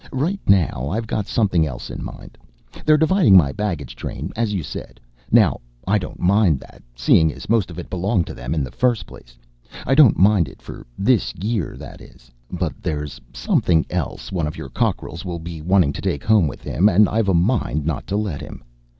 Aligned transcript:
"Right 0.11 0.39
now, 0.47 0.89
I've 0.91 1.05
got 1.05 1.27
something 1.27 1.67
else 1.67 1.91
in 1.91 2.03
mind. 2.03 2.35
They're 2.87 2.97
dividing 2.97 3.37
my 3.37 3.51
baggage 3.51 3.95
train, 3.95 4.31
as 4.35 4.51
you 4.51 4.63
said. 4.63 4.99
Now, 5.31 5.61
I 5.85 5.99
don't 5.99 6.19
mind 6.19 6.59
that, 6.61 6.81
seeing 6.95 7.31
as 7.31 7.47
most 7.47 7.69
of 7.69 7.77
it 7.77 7.87
belonged 7.87 8.25
to 8.25 8.33
them 8.33 8.55
in 8.55 8.63
the 8.63 8.71
first 8.71 9.05
place. 9.05 9.37
I 9.85 9.93
don't 9.93 10.17
mind 10.17 10.47
it 10.47 10.59
for 10.59 10.87
this 10.97 11.35
year, 11.35 11.75
that 11.77 12.01
is. 12.01 12.31
But 12.49 12.81
there's 12.81 13.21
something 13.31 13.85
else 13.91 14.31
one 14.31 14.47
of 14.47 14.57
you 14.57 14.67
cockerels 14.69 15.23
will 15.23 15.37
be 15.37 15.61
wanting 15.61 15.93
to 15.93 16.01
take 16.01 16.23
home 16.23 16.47
with 16.47 16.63
him, 16.63 16.89
and 16.89 17.07
I've 17.07 17.29
a 17.29 17.35
mind 17.35 17.85
not 17.85 18.07
to 18.07 18.17
let 18.17 18.41
him. 18.41 18.63